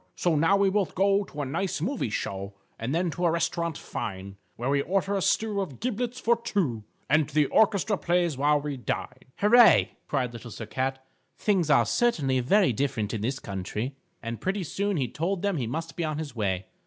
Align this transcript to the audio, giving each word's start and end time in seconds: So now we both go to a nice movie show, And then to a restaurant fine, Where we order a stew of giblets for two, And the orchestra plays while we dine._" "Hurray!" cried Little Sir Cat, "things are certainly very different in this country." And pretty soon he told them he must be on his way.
So 0.15 0.35
now 0.35 0.57
we 0.57 0.71
both 0.71 0.95
go 0.95 1.25
to 1.25 1.43
a 1.43 1.45
nice 1.45 1.79
movie 1.79 2.09
show, 2.09 2.55
And 2.79 2.95
then 2.95 3.11
to 3.11 3.25
a 3.27 3.29
restaurant 3.29 3.77
fine, 3.77 4.35
Where 4.55 4.71
we 4.71 4.81
order 4.81 5.15
a 5.15 5.21
stew 5.21 5.61
of 5.61 5.79
giblets 5.79 6.19
for 6.19 6.35
two, 6.41 6.85
And 7.07 7.29
the 7.29 7.45
orchestra 7.45 7.97
plays 7.99 8.35
while 8.35 8.59
we 8.59 8.77
dine._" 8.77 9.25
"Hurray!" 9.35 9.91
cried 10.07 10.33
Little 10.33 10.49
Sir 10.49 10.65
Cat, 10.65 11.05
"things 11.37 11.69
are 11.69 11.85
certainly 11.85 12.39
very 12.39 12.73
different 12.73 13.13
in 13.13 13.21
this 13.21 13.37
country." 13.37 13.93
And 14.23 14.41
pretty 14.41 14.63
soon 14.63 14.97
he 14.97 15.07
told 15.07 15.43
them 15.43 15.57
he 15.57 15.67
must 15.67 15.95
be 15.95 16.03
on 16.03 16.17
his 16.17 16.35
way. 16.35 16.65